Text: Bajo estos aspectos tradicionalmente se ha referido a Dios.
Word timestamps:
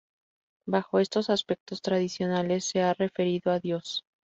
Bajo 0.65 0.97
estos 0.97 1.29
aspectos 1.29 1.83
tradicionalmente 1.83 2.61
se 2.65 2.81
ha 2.81 2.95
referido 2.95 3.51
a 3.51 3.59
Dios. 3.59 4.03